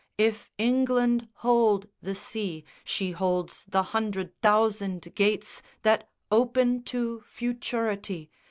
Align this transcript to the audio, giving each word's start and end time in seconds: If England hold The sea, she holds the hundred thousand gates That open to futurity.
If 0.17 0.49
England 0.57 1.27
hold 1.45 1.87
The 2.01 2.15
sea, 2.15 2.65
she 2.83 3.11
holds 3.11 3.65
the 3.67 3.83
hundred 3.83 4.41
thousand 4.41 5.13
gates 5.13 5.61
That 5.83 6.09
open 6.31 6.81
to 6.85 7.21
futurity. 7.27 8.31